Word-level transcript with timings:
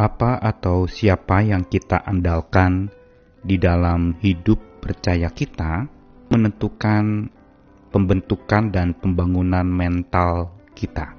apa 0.00 0.40
atau 0.40 0.88
siapa 0.88 1.44
yang 1.44 1.68
kita 1.68 2.00
andalkan 2.00 2.88
di 3.44 3.60
dalam 3.60 4.16
hidup 4.24 4.56
percaya 4.80 5.28
kita 5.28 5.84
menentukan 6.32 7.28
pembentukan 7.92 8.72
dan 8.72 8.96
pembangunan 8.96 9.68
mental 9.68 10.56
kita 10.72 11.12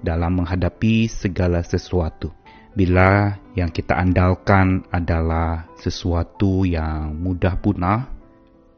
dalam 0.00 0.40
menghadapi 0.40 1.04
segala 1.04 1.60
sesuatu. 1.60 2.32
Bila 2.72 3.38
yang 3.54 3.68
kita 3.70 3.94
andalkan 3.94 4.88
adalah 4.88 5.68
sesuatu 5.76 6.64
yang 6.64 7.14
mudah 7.14 7.60
punah, 7.60 8.08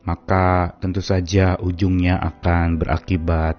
maka 0.05 0.77
tentu 0.83 1.01
saja 1.01 1.57
ujungnya 1.63 2.19
akan 2.21 2.83
berakibat 2.83 3.57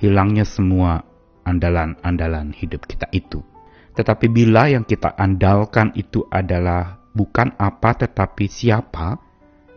hilangnya 0.00 0.46
semua 0.48 1.04
andalan-andalan 1.44 2.54
hidup 2.56 2.88
kita 2.88 3.10
itu. 3.12 3.53
Tetapi 3.94 4.26
bila 4.26 4.66
yang 4.66 4.82
kita 4.82 5.14
andalkan 5.14 5.94
itu 5.94 6.26
adalah 6.26 6.98
bukan 7.14 7.54
apa 7.54 7.94
tetapi 7.94 8.50
siapa, 8.50 9.22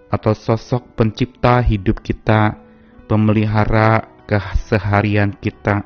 atau 0.09 0.33
sosok 0.33 0.97
pencipta 0.97 1.61
hidup 1.61 2.01
kita, 2.01 2.57
pemelihara 3.05 4.09
keseharian 4.25 5.37
kita, 5.37 5.85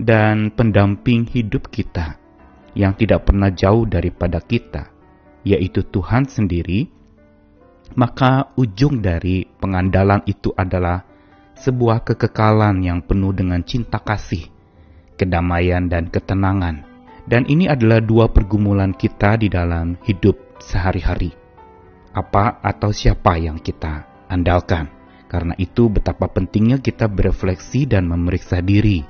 dan 0.00 0.48
pendamping 0.54 1.28
hidup 1.28 1.68
kita 1.68 2.16
yang 2.72 2.94
tidak 2.96 3.28
pernah 3.28 3.52
jauh 3.52 3.84
daripada 3.84 4.40
kita, 4.40 4.88
yaitu 5.44 5.84
Tuhan 5.84 6.24
sendiri, 6.24 6.88
maka 7.98 8.54
ujung 8.56 9.04
dari 9.04 9.44
pengandalan 9.44 10.24
itu 10.24 10.54
adalah 10.56 11.04
sebuah 11.58 12.06
kekekalan 12.06 12.80
yang 12.86 13.02
penuh 13.02 13.34
dengan 13.34 13.60
cinta 13.66 13.98
kasih, 13.98 14.46
kedamaian, 15.18 15.90
dan 15.90 16.06
ketenangan. 16.06 16.87
Dan 17.28 17.44
ini 17.44 17.68
adalah 17.68 18.00
dua 18.00 18.32
pergumulan 18.32 18.96
kita 18.96 19.36
di 19.36 19.52
dalam 19.52 20.00
hidup 20.00 20.56
sehari-hari. 20.64 21.36
Apa 22.16 22.56
atau 22.64 22.88
siapa 22.88 23.36
yang 23.36 23.60
kita 23.60 24.08
andalkan? 24.32 24.88
Karena 25.28 25.52
itu 25.60 25.92
betapa 25.92 26.24
pentingnya 26.32 26.80
kita 26.80 27.04
berefleksi 27.04 27.84
dan 27.84 28.08
memeriksa 28.08 28.64
diri 28.64 29.04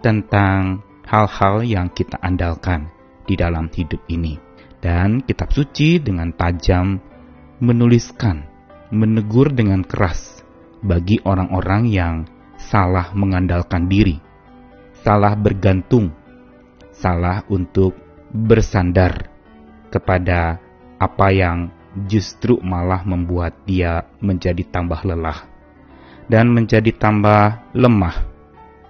tentang 0.00 0.80
hal-hal 1.04 1.60
yang 1.60 1.92
kita 1.92 2.16
andalkan 2.24 2.88
di 3.28 3.36
dalam 3.36 3.68
hidup 3.68 4.00
ini. 4.08 4.40
Dan 4.80 5.20
kitab 5.20 5.52
suci 5.52 6.00
dengan 6.00 6.32
tajam 6.32 6.96
menuliskan, 7.60 8.48
menegur 8.88 9.52
dengan 9.52 9.84
keras 9.84 10.40
bagi 10.80 11.20
orang-orang 11.20 11.84
yang 11.92 12.14
salah 12.56 13.12
mengandalkan 13.12 13.92
diri, 13.92 14.16
salah 15.04 15.36
bergantung, 15.36 16.16
salah 16.98 17.46
untuk 17.46 17.94
bersandar 18.34 19.30
kepada 19.88 20.58
apa 20.98 21.30
yang 21.30 21.70
justru 22.10 22.58
malah 22.60 23.06
membuat 23.06 23.54
dia 23.64 24.04
menjadi 24.18 24.66
tambah 24.66 25.00
lelah 25.06 25.48
dan 26.28 26.52
menjadi 26.52 26.92
tambah 26.92 27.72
lemah, 27.72 28.16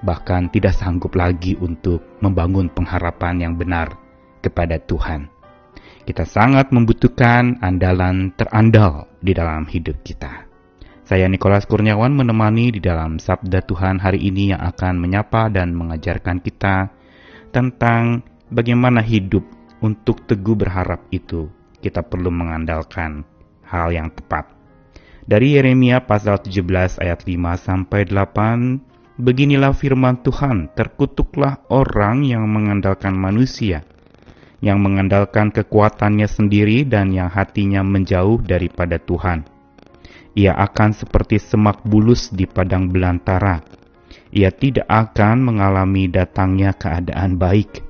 bahkan 0.03 0.51
tidak 0.51 0.75
sanggup 0.75 1.15
lagi 1.15 1.55
untuk 1.55 2.03
membangun 2.19 2.67
pengharapan 2.69 3.47
yang 3.49 3.55
benar 3.55 3.95
kepada 4.43 4.83
Tuhan. 4.83 5.31
Kita 6.03 6.27
sangat 6.27 6.75
membutuhkan 6.75 7.63
andalan 7.63 8.35
terandal 8.35 9.07
di 9.23 9.37
dalam 9.37 9.69
hidup 9.71 10.03
kita. 10.03 10.49
Saya 11.09 11.25
Nikolas 11.25 11.65
Kurniawan 11.65 12.13
menemani 12.13 12.69
di 12.69 12.81
dalam 12.85 13.17
Sabda 13.17 13.65
Tuhan 13.65 13.97
hari 13.97 14.29
ini 14.29 14.53
yang 14.53 14.61
akan 14.61 15.01
menyapa 15.01 15.49
dan 15.49 15.73
mengajarkan 15.73 16.45
kita 16.45 16.93
tentang 17.51 18.25
bagaimana 18.53 19.05
hidup 19.05 19.45
untuk 19.85 20.25
teguh 20.27 20.57
berharap 20.59 21.05
itu 21.15 21.49
kita 21.79 22.03
perlu 22.03 22.29
mengandalkan 22.33 23.23
hal 23.67 23.95
yang 23.95 24.11
tepat. 24.11 24.51
Dari 25.29 25.61
Yeremia 25.61 26.09
pasal 26.09 26.41
17 26.41 26.99
ayat 27.05 27.29
5 27.29 27.37
sampai 27.61 28.09
8, 28.09 29.21
beginilah 29.21 29.77
firman 29.77 30.25
Tuhan, 30.25 30.73
terkutuklah 30.73 31.61
orang 31.69 32.25
yang 32.25 32.49
mengandalkan 32.49 33.13
manusia 33.13 33.85
yang 34.59 34.83
mengandalkan 34.83 35.55
kekuatannya 35.55 36.27
sendiri 36.27 36.83
dan 36.83 37.15
yang 37.15 37.31
hatinya 37.31 37.87
menjauh 37.87 38.43
daripada 38.43 38.99
Tuhan. 38.99 39.47
Ia 40.35 40.55
akan 40.55 40.95
seperti 40.95 41.39
semak 41.39 41.83
bulus 41.83 42.31
di 42.31 42.47
padang 42.47 42.91
belantara. 42.91 43.63
Ia 44.35 44.53
tidak 44.53 44.85
akan 44.89 45.41
mengalami 45.41 46.09
datangnya 46.09 46.77
keadaan 46.77 47.41
baik. 47.41 47.81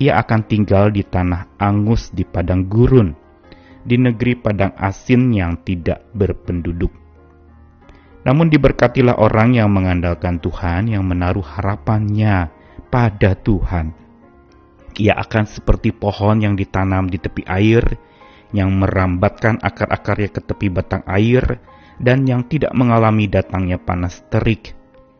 Ia 0.00 0.20
akan 0.20 0.40
tinggal 0.48 0.92
di 0.92 1.04
tanah 1.04 1.56
angus 1.60 2.12
di 2.12 2.24
padang 2.24 2.68
gurun, 2.68 3.16
di 3.84 3.96
negeri 3.96 4.36
padang 4.36 4.72
asin 4.76 5.32
yang 5.32 5.60
tidak 5.64 6.04
berpenduduk. 6.12 6.92
Namun 8.24 8.50
diberkatilah 8.50 9.16
orang 9.16 9.56
yang 9.56 9.72
mengandalkan 9.72 10.42
Tuhan, 10.42 10.90
yang 10.90 11.06
menaruh 11.06 11.44
harapannya 11.44 12.50
pada 12.90 13.38
Tuhan 13.38 14.06
ia 14.96 15.14
akan 15.16 15.44
seperti 15.44 15.92
pohon 15.92 16.40
yang 16.40 16.56
ditanam 16.56 17.08
di 17.08 17.20
tepi 17.20 17.44
air, 17.44 17.84
yang 18.56 18.72
merambatkan 18.72 19.60
akar-akarnya 19.60 20.32
ke 20.32 20.40
tepi 20.40 20.72
batang 20.72 21.04
air, 21.04 21.60
dan 22.00 22.24
yang 22.24 22.44
tidak 22.48 22.72
mengalami 22.72 23.28
datangnya 23.28 23.76
panas 23.80 24.24
terik, 24.32 24.75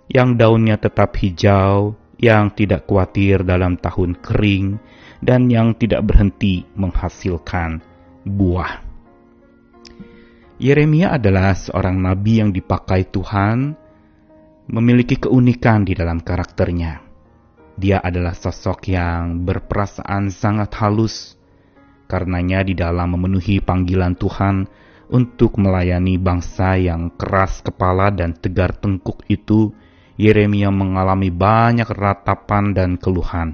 yang 0.06 0.38
daunnya 0.38 0.78
tetap 0.78 1.18
hijau, 1.18 1.98
yang 2.16 2.54
tidak 2.54 2.86
khawatir 2.86 3.42
dalam 3.42 3.76
tahun 3.76 4.16
kering, 4.18 4.78
dan 5.20 5.50
yang 5.50 5.74
tidak 5.74 6.06
berhenti 6.06 6.64
menghasilkan 6.78 7.82
buah. 8.24 8.86
Yeremia 10.56 11.20
adalah 11.20 11.52
seorang 11.52 12.00
nabi 12.00 12.40
yang 12.40 12.48
dipakai 12.48 13.12
Tuhan, 13.12 13.76
memiliki 14.72 15.20
keunikan 15.20 15.84
di 15.84 15.92
dalam 15.92 16.24
karakternya. 16.24 17.04
Dia 17.76 18.00
adalah 18.00 18.32
sosok 18.32 18.88
yang 18.88 19.44
berperasaan 19.44 20.32
sangat 20.32 20.72
halus, 20.80 21.36
karenanya 22.08 22.64
di 22.64 22.72
dalam 22.72 23.12
memenuhi 23.12 23.60
panggilan 23.60 24.16
Tuhan 24.16 24.64
untuk 25.12 25.60
melayani 25.60 26.16
bangsa 26.16 26.80
yang 26.80 27.12
keras 27.14 27.60
kepala 27.60 28.08
dan 28.08 28.32
tegar 28.32 28.72
tengkuk 28.74 29.28
itu, 29.28 29.76
Yeremia 30.16 30.72
mengalami 30.72 31.28
banyak 31.28 31.92
ratapan 31.92 32.72
dan 32.72 32.96
keluhan 32.96 33.52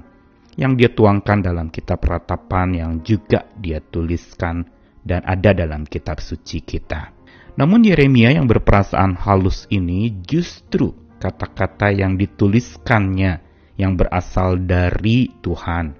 yang 0.55 0.79
dia 0.79 0.87
tuangkan 0.87 1.43
dalam 1.43 1.67
kitab 1.67 1.99
ratapan 2.07 2.71
yang 2.71 2.91
juga 3.03 3.51
dia 3.59 3.83
tuliskan 3.83 4.63
dan 5.03 5.19
ada 5.27 5.51
dalam 5.51 5.83
kitab 5.83 6.23
suci 6.23 6.63
kita. 6.63 7.11
Namun 7.59 7.83
Yeremia 7.83 8.33
yang 8.33 8.47
berperasaan 8.47 9.19
halus 9.19 9.67
ini 9.69 10.09
justru 10.23 10.95
kata-kata 11.19 11.91
yang 11.91 12.15
dituliskannya 12.15 13.43
yang 13.75 13.99
berasal 13.99 14.57
dari 14.63 15.29
Tuhan 15.43 15.93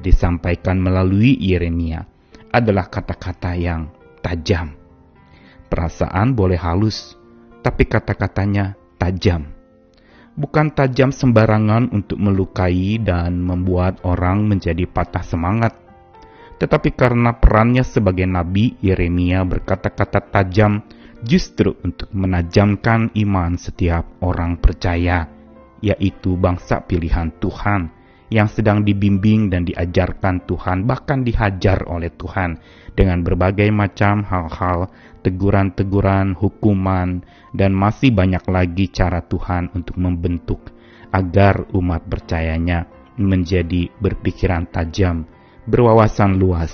disampaikan 0.00 0.78
melalui 0.80 1.36
Yeremia 1.36 2.02
adalah 2.48 2.88
kata-kata 2.88 3.54
yang 3.60 3.92
tajam. 4.24 4.72
Perasaan 5.68 6.32
boleh 6.32 6.56
halus, 6.56 7.12
tapi 7.60 7.84
kata-katanya 7.84 8.72
tajam. 8.96 9.57
Bukan 10.38 10.70
tajam 10.70 11.10
sembarangan 11.10 11.90
untuk 11.90 12.22
melukai 12.22 13.02
dan 13.02 13.42
membuat 13.42 13.98
orang 14.06 14.46
menjadi 14.46 14.86
patah 14.86 15.26
semangat, 15.26 15.74
tetapi 16.62 16.94
karena 16.94 17.34
perannya 17.34 17.82
sebagai 17.82 18.22
nabi, 18.22 18.78
Yeremia 18.78 19.42
berkata-kata 19.42 20.22
tajam 20.30 20.86
justru 21.26 21.74
untuk 21.82 22.06
menajamkan 22.14 23.10
iman 23.18 23.58
setiap 23.58 24.06
orang 24.22 24.58
percaya 24.62 25.26
yaitu 25.82 26.34
bangsa 26.34 26.82
pilihan 26.82 27.30
Tuhan 27.38 27.97
yang 28.28 28.48
sedang 28.48 28.84
dibimbing 28.84 29.48
dan 29.48 29.64
diajarkan 29.64 30.44
Tuhan, 30.44 30.84
bahkan 30.84 31.24
dihajar 31.24 31.88
oleh 31.88 32.12
Tuhan 32.12 32.60
dengan 32.92 33.24
berbagai 33.24 33.72
macam 33.72 34.24
hal-hal, 34.24 34.92
teguran-teguran, 35.24 36.36
hukuman, 36.36 37.24
dan 37.56 37.72
masih 37.72 38.12
banyak 38.12 38.44
lagi 38.48 38.92
cara 38.92 39.24
Tuhan 39.24 39.72
untuk 39.72 39.96
membentuk 39.96 40.72
agar 41.08 41.64
umat 41.72 42.04
percayanya 42.04 42.84
menjadi 43.16 43.88
berpikiran 43.98 44.68
tajam, 44.68 45.24
berwawasan 45.64 46.36
luas, 46.36 46.72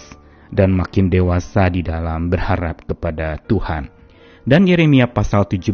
dan 0.51 0.75
makin 0.75 1.11
dewasa 1.11 1.71
di 1.71 1.83
dalam 1.83 2.31
berharap 2.31 2.83
kepada 2.85 3.39
Tuhan. 3.47 4.04
Dan 4.45 4.69
Yeremia 4.69 5.09
pasal 5.09 5.49
17 5.49 5.73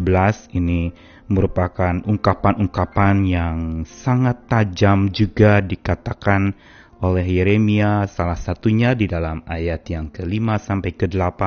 ini 0.55 0.95
merupakan 1.27 1.91
ungkapan-ungkapan 2.07 3.27
yang 3.27 3.83
sangat 3.83 4.47
tajam 4.47 5.11
juga 5.11 5.59
dikatakan 5.59 6.55
oleh 7.03 7.27
Yeremia 7.27 8.07
salah 8.07 8.39
satunya 8.39 8.95
di 8.95 9.11
dalam 9.11 9.43
ayat 9.43 9.91
yang 9.91 10.07
kelima 10.15 10.63
sampai 10.63 10.95
ke-8 10.95 11.43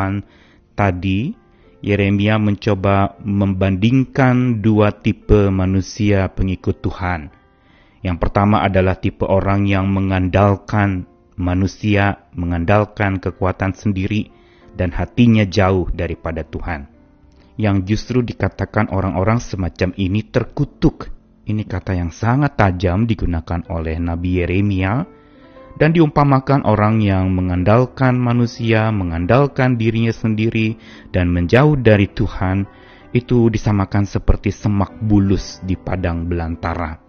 tadi 0.75 1.31
Yeremia 1.80 2.36
mencoba 2.44 3.16
membandingkan 3.24 4.60
dua 4.60 4.92
tipe 4.92 5.48
manusia 5.48 6.28
pengikut 6.28 6.84
Tuhan. 6.84 7.31
Yang 8.04 8.18
pertama 8.20 8.68
adalah 8.68 9.00
tipe 9.00 9.24
orang 9.24 9.64
yang 9.64 9.88
mengandalkan 9.88 11.08
manusia 11.40 12.28
mengandalkan 12.36 13.24
kekuatan 13.24 13.72
sendiri 13.72 14.28
dan 14.75 14.92
hatinya 14.92 15.48
jauh 15.48 15.88
daripada 15.92 16.44
Tuhan. 16.44 16.93
Yang 17.53 17.94
justru 17.94 18.25
dikatakan 18.25 18.89
orang-orang 18.89 19.38
semacam 19.38 19.94
ini 20.00 20.25
terkutuk. 20.25 21.13
Ini 21.44 21.67
kata 21.67 21.94
yang 21.94 22.09
sangat 22.09 22.55
tajam 22.55 23.03
digunakan 23.03 23.61
oleh 23.67 24.00
Nabi 24.00 24.41
Yeremia 24.41 25.03
dan 25.75 25.91
diumpamakan 25.91 26.63
orang 26.63 27.03
yang 27.03 27.33
mengandalkan 27.35 28.15
manusia, 28.15 28.94
mengandalkan 28.94 29.75
dirinya 29.75 30.15
sendiri 30.15 30.79
dan 31.11 31.33
menjauh 31.33 31.75
dari 31.75 32.07
Tuhan 32.07 32.63
itu 33.13 33.51
disamakan 33.51 34.07
seperti 34.07 34.50
semak 34.50 34.95
bulus 35.03 35.61
di 35.61 35.77
padang 35.77 36.25
belantara. 36.25 37.02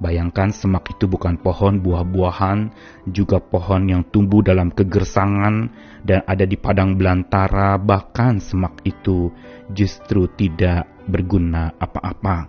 Bayangkan 0.00 0.48
semak 0.48 0.96
itu 0.96 1.04
bukan 1.04 1.36
pohon 1.36 1.84
buah-buahan, 1.84 2.72
juga 3.12 3.36
pohon 3.36 3.84
yang 3.84 4.00
tumbuh 4.08 4.40
dalam 4.40 4.72
kegersangan 4.72 5.68
dan 6.08 6.24
ada 6.24 6.48
di 6.48 6.56
padang 6.56 6.96
belantara, 6.96 7.76
bahkan 7.76 8.40
semak 8.40 8.80
itu 8.88 9.28
justru 9.76 10.24
tidak 10.40 10.88
berguna 11.04 11.76
apa-apa. 11.76 12.48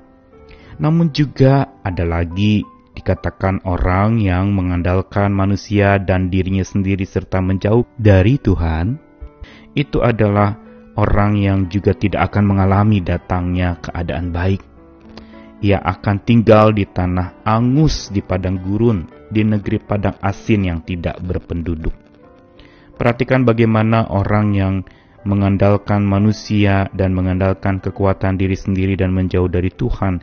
Namun 0.80 1.12
juga 1.12 1.68
ada 1.84 2.08
lagi 2.08 2.64
dikatakan 2.96 3.68
orang 3.68 4.24
yang 4.24 4.56
mengandalkan 4.56 5.36
manusia 5.36 6.00
dan 6.00 6.32
dirinya 6.32 6.64
sendiri 6.64 7.04
serta 7.04 7.44
menjauh 7.44 7.84
dari 8.00 8.40
Tuhan, 8.40 8.96
itu 9.76 10.00
adalah 10.00 10.56
orang 10.96 11.36
yang 11.36 11.60
juga 11.68 11.92
tidak 11.92 12.32
akan 12.32 12.56
mengalami 12.56 13.04
datangnya 13.04 13.76
keadaan 13.84 14.32
baik 14.32 14.71
ia 15.62 15.78
akan 15.78 16.26
tinggal 16.26 16.74
di 16.74 16.90
tanah 16.90 17.46
angus 17.46 18.10
di 18.10 18.26
padang 18.26 18.58
gurun, 18.58 19.06
di 19.30 19.46
negeri 19.46 19.78
padang 19.78 20.18
asin 20.20 20.66
yang 20.66 20.80
tidak 20.82 21.22
berpenduduk. 21.22 21.94
Perhatikan 22.98 23.46
bagaimana 23.46 24.10
orang 24.10 24.54
yang 24.58 24.76
mengandalkan 25.22 26.02
manusia 26.02 26.90
dan 26.98 27.14
mengandalkan 27.14 27.78
kekuatan 27.78 28.42
diri 28.42 28.58
sendiri 28.58 28.98
dan 28.98 29.14
menjauh 29.14 29.50
dari 29.50 29.70
Tuhan, 29.70 30.22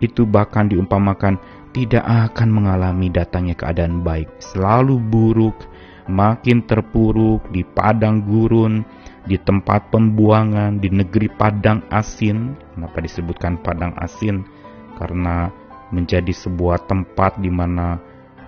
itu 0.00 0.24
bahkan 0.24 0.72
diumpamakan 0.72 1.36
tidak 1.76 2.04
akan 2.04 2.48
mengalami 2.48 3.12
datangnya 3.12 3.52
keadaan 3.52 4.00
baik, 4.00 4.40
selalu 4.40 4.96
buruk, 4.96 5.68
makin 6.08 6.64
terpuruk 6.64 7.44
di 7.52 7.60
padang 7.60 8.24
gurun, 8.24 8.82
di 9.28 9.36
tempat 9.36 9.92
pembuangan, 9.92 10.80
di 10.80 10.88
negeri 10.88 11.28
padang 11.28 11.84
asin. 11.92 12.56
Kenapa 12.72 13.04
disebutkan 13.04 13.60
padang 13.60 13.92
asin? 14.00 14.57
Karena 14.98 15.54
menjadi 15.94 16.34
sebuah 16.34 16.90
tempat 16.90 17.38
di 17.38 17.48
mana 17.48 17.96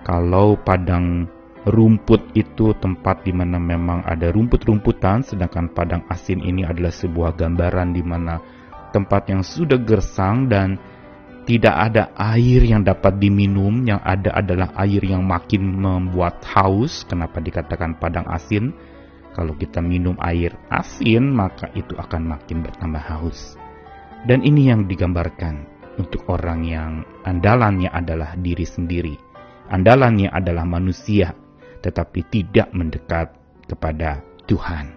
kalau 0.03 0.59
padang 0.59 1.25
rumput 1.63 2.33
itu 2.35 2.73
tempat 2.77 3.23
di 3.23 3.31
mana 3.31 3.61
memang 3.61 4.03
ada 4.03 4.33
rumput-rumputan 4.33 5.23
sedangkan 5.23 5.71
padang 5.71 6.03
asin 6.09 6.41
ini 6.41 6.65
adalah 6.65 6.91
sebuah 6.91 7.37
gambaran 7.37 7.95
di 7.95 8.03
mana 8.03 8.41
tempat 8.91 9.31
yang 9.31 9.41
sudah 9.45 9.79
gersang 9.79 10.51
dan 10.51 10.75
tidak 11.41 11.73
ada 11.73 12.13
air 12.15 12.61
yang 12.61 12.85
dapat 12.85 13.17
diminum, 13.17 13.81
yang 13.81 13.97
ada 14.05 14.29
adalah 14.37 14.69
air 14.77 15.01
yang 15.01 15.25
makin 15.25 15.73
membuat 15.73 16.37
haus. 16.53 17.01
Kenapa 17.09 17.41
dikatakan 17.41 17.97
padang 17.97 18.29
asin? 18.29 18.69
Kalau 19.33 19.57
kita 19.57 19.81
minum 19.81 20.13
air 20.21 20.53
asin, 20.69 21.33
maka 21.33 21.71
itu 21.73 21.97
akan 21.97 22.37
makin 22.37 22.61
bertambah 22.61 23.01
haus. 23.01 23.57
Dan 24.21 24.45
ini 24.45 24.69
yang 24.69 24.85
digambarkan 24.85 25.65
untuk 25.99 26.23
orang 26.31 26.63
yang 26.63 27.03
andalannya 27.27 27.91
adalah 27.91 28.37
diri 28.39 28.63
sendiri, 28.63 29.15
andalannya 29.67 30.31
adalah 30.31 30.63
manusia, 30.63 31.35
tetapi 31.83 32.23
tidak 32.31 32.71
mendekat 32.71 33.35
kepada 33.67 34.23
Tuhan. 34.47 34.95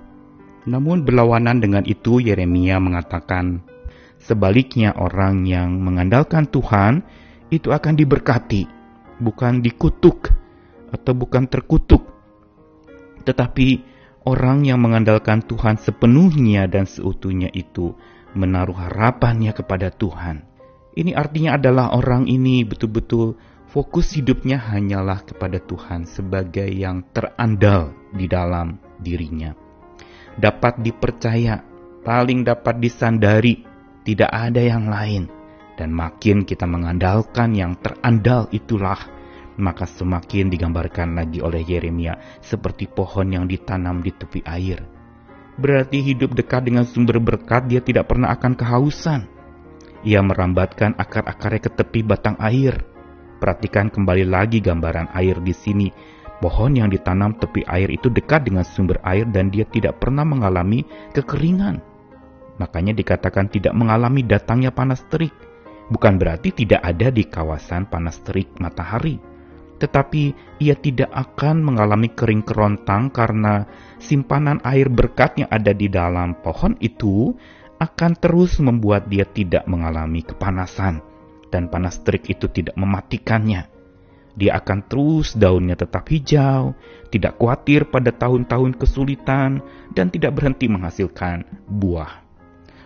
Namun 0.65 1.03
berlawanan 1.03 1.61
dengan 1.61 1.85
itu 1.85 2.23
Yeremia 2.23 2.79
mengatakan, 2.79 3.61
sebaliknya 4.23 4.95
orang 4.97 5.45
yang 5.45 5.83
mengandalkan 5.83 6.47
Tuhan 6.49 7.05
itu 7.51 7.75
akan 7.75 7.95
diberkati, 7.99 8.65
bukan 9.21 9.61
dikutuk 9.61 10.31
atau 10.95 11.13
bukan 11.13 11.51
terkutuk. 11.51 12.07
Tetapi 13.25 13.69
orang 14.25 14.65
yang 14.65 14.81
mengandalkan 14.81 15.45
Tuhan 15.45 15.77
sepenuhnya 15.77 16.65
dan 16.71 16.89
seutuhnya 16.89 17.53
itu 17.53 17.93
menaruh 18.33 18.75
harapannya 18.75 19.53
kepada 19.55 19.93
Tuhan 19.95 20.54
ini 20.95 21.11
artinya 21.11 21.59
adalah 21.59 21.91
orang 21.91 22.31
ini 22.31 22.63
betul-betul 22.63 23.35
fokus 23.67 24.15
hidupnya 24.15 24.63
hanyalah 24.63 25.27
kepada 25.27 25.59
Tuhan 25.59 26.07
sebagai 26.07 26.71
yang 26.71 27.03
terandal 27.11 27.91
di 28.15 28.31
dalam 28.31 28.79
dirinya. 29.03 29.51
Dapat 30.39 30.87
dipercaya, 30.87 31.59
paling 32.07 32.47
dapat 32.47 32.79
disandari, 32.79 33.67
tidak 34.07 34.31
ada 34.31 34.63
yang 34.63 34.87
lain. 34.87 35.27
Dan 35.75 35.91
makin 35.91 36.47
kita 36.47 36.71
mengandalkan 36.71 37.51
yang 37.59 37.75
terandal 37.83 38.47
itulah, 38.55 38.99
maka 39.59 39.91
semakin 39.91 40.47
digambarkan 40.47 41.19
lagi 41.19 41.43
oleh 41.43 41.67
Yeremia 41.67 42.39
seperti 42.39 42.87
pohon 42.87 43.35
yang 43.35 43.51
ditanam 43.51 43.99
di 43.99 44.15
tepi 44.15 44.47
air. 44.47 44.79
Berarti 45.59 45.99
hidup 46.03 46.39
dekat 46.39 46.71
dengan 46.71 46.87
sumber 46.87 47.19
berkat 47.19 47.67
dia 47.67 47.83
tidak 47.83 48.07
pernah 48.07 48.31
akan 48.31 48.55
kehausan 48.55 49.34
ia 50.05 50.21
merambatkan 50.21 50.95
akar-akarnya 51.01 51.65
ke 51.65 51.71
tepi 51.73 52.01
batang 52.05 52.37
air. 52.37 52.77
Perhatikan 53.41 53.89
kembali 53.89 54.29
lagi 54.29 54.61
gambaran 54.61 55.11
air 55.17 55.41
di 55.41 55.57
sini. 55.57 55.89
Pohon 56.45 56.77
yang 56.77 56.93
ditanam 56.93 57.33
tepi 57.41 57.65
air 57.65 57.89
itu 57.89 58.13
dekat 58.13 58.45
dengan 58.45 58.69
sumber 58.69 59.01
air 59.01 59.25
dan 59.33 59.49
dia 59.49 59.65
tidak 59.65 59.97
pernah 59.97 60.29
mengalami 60.29 60.85
kekeringan. 61.17 61.81
Makanya 62.61 62.93
dikatakan 62.93 63.49
tidak 63.49 63.73
mengalami 63.73 64.21
datangnya 64.23 64.69
panas 64.69 65.01
terik. 65.09 65.33
Bukan 65.89 66.21
berarti 66.21 66.53
tidak 66.53 66.85
ada 66.85 67.09
di 67.09 67.25
kawasan 67.25 67.89
panas 67.89 68.21
terik 68.21 68.53
matahari. 68.61 69.17
Tetapi 69.81 70.23
ia 70.63 70.77
tidak 70.79 71.11
akan 71.11 71.65
mengalami 71.65 72.13
kering 72.13 72.47
kerontang 72.47 73.11
karena 73.11 73.67
simpanan 73.99 74.61
air 74.63 74.87
berkat 74.93 75.41
yang 75.41 75.51
ada 75.51 75.73
di 75.75 75.91
dalam 75.91 76.39
pohon 76.45 76.79
itu 76.79 77.35
akan 77.85 78.17
terus 78.17 78.57
membuat 78.59 79.07
dia 79.13 79.29
tidak 79.29 79.69
mengalami 79.69 80.25
kepanasan, 80.25 81.05
dan 81.53 81.69
panas 81.69 82.01
terik 82.01 82.25
itu 82.33 82.49
tidak 82.49 82.75
mematikannya. 82.81 83.69
Dia 84.35 84.59
akan 84.59 84.91
terus 84.91 85.39
daunnya 85.39 85.79
tetap 85.79 86.11
hijau, 86.11 86.75
tidak 87.13 87.39
khawatir 87.39 87.87
pada 87.87 88.11
tahun-tahun 88.11 88.75
kesulitan, 88.75 89.63
dan 89.95 90.11
tidak 90.11 90.35
berhenti 90.35 90.67
menghasilkan 90.67 91.47
buah. 91.71 92.25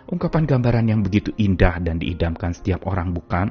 Ungkapan 0.08 0.44
gambaran 0.44 0.86
yang 0.88 1.00
begitu 1.00 1.32
indah 1.40 1.80
dan 1.80 1.96
diidamkan 2.00 2.52
setiap 2.52 2.84
orang 2.84 3.16
bukan? 3.16 3.48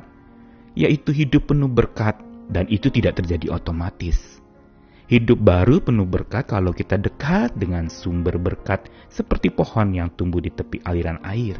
Yaitu 0.78 1.10
hidup 1.10 1.50
penuh 1.50 1.70
berkat, 1.70 2.22
dan 2.54 2.70
itu 2.70 2.94
tidak 2.94 3.18
terjadi 3.18 3.50
otomatis. 3.58 4.38
Hidup 5.08 5.40
baru 5.40 5.80
penuh 5.80 6.04
berkat 6.04 6.52
kalau 6.52 6.76
kita 6.76 7.00
dekat 7.00 7.56
dengan 7.56 7.88
sumber 7.88 8.36
berkat 8.36 8.92
seperti 9.08 9.48
pohon 9.48 9.96
yang 9.96 10.12
tumbuh 10.12 10.44
di 10.44 10.52
tepi 10.52 10.84
aliran 10.84 11.24
air. 11.24 11.56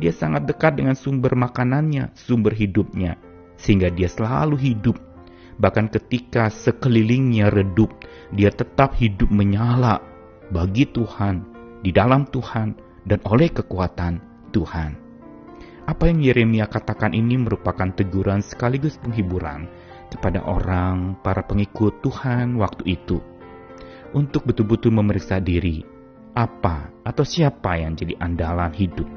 Dia 0.00 0.08
sangat 0.08 0.48
dekat 0.48 0.80
dengan 0.80 0.96
sumber 0.96 1.36
makanannya, 1.36 2.16
sumber 2.16 2.56
hidupnya, 2.56 3.20
sehingga 3.60 3.92
dia 3.92 4.08
selalu 4.08 4.56
hidup. 4.56 4.96
Bahkan 5.60 5.92
ketika 5.92 6.48
sekelilingnya 6.48 7.52
redup, 7.52 7.92
dia 8.32 8.48
tetap 8.48 8.96
hidup 8.96 9.28
menyala 9.28 10.00
bagi 10.48 10.88
Tuhan, 10.88 11.44
di 11.84 11.92
dalam 11.92 12.24
Tuhan, 12.24 12.72
dan 13.04 13.20
oleh 13.28 13.52
kekuatan 13.52 14.16
Tuhan. 14.48 14.96
Apa 15.84 16.08
yang 16.08 16.24
Yeremia 16.24 16.72
katakan 16.72 17.12
ini 17.12 17.36
merupakan 17.36 17.92
teguran 17.92 18.40
sekaligus 18.40 18.96
penghiburan 18.96 19.68
kepada 20.12 20.44
orang, 20.44 21.16
para 21.24 21.40
pengikut 21.40 22.04
Tuhan 22.04 22.60
waktu 22.60 23.00
itu, 23.00 23.18
untuk 24.12 24.44
betul-betul 24.44 24.92
memeriksa 24.92 25.40
diri, 25.40 25.80
apa 26.36 26.92
atau 27.00 27.24
siapa 27.24 27.80
yang 27.80 27.96
jadi 27.96 28.20
andalan 28.20 28.72
hidup. 28.76 29.08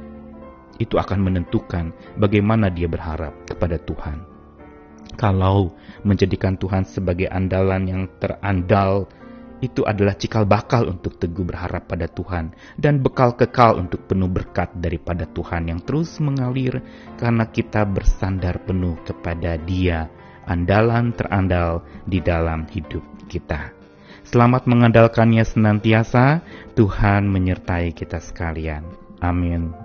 Itu 0.75 0.99
akan 0.99 1.19
menentukan 1.19 2.15
bagaimana 2.19 2.71
dia 2.71 2.87
berharap 2.87 3.47
kepada 3.47 3.79
Tuhan. 3.79 4.27
Kalau 5.15 5.71
menjadikan 6.03 6.59
Tuhan 6.59 6.83
sebagai 6.83 7.31
andalan 7.31 7.87
yang 7.87 8.03
terandal, 8.19 9.07
itu 9.63 9.87
adalah 9.87 10.19
cikal 10.19 10.43
bakal 10.43 10.91
untuk 10.91 11.15
teguh 11.15 11.47
berharap 11.47 11.87
pada 11.87 12.11
Tuhan 12.11 12.51
dan 12.75 12.99
bekal 12.99 13.39
kekal 13.39 13.79
untuk 13.79 14.03
penuh 14.03 14.27
berkat 14.27 14.75
daripada 14.75 15.23
Tuhan 15.23 15.71
yang 15.71 15.79
terus 15.79 16.19
mengalir 16.19 16.83
karena 17.15 17.47
kita 17.47 17.87
bersandar 17.87 18.59
penuh 18.67 18.99
kepada 19.07 19.55
Dia 19.63 20.11
andalan 20.49 21.13
terandal 21.13 21.85
di 22.09 22.21
dalam 22.21 22.65
hidup 22.69 23.03
kita. 23.29 23.73
Selamat 24.25 24.65
mengandalkannya 24.65 25.45
senantiasa, 25.45 26.41
Tuhan 26.73 27.29
menyertai 27.29 27.93
kita 27.93 28.17
sekalian. 28.17 28.81
Amin. 29.21 29.84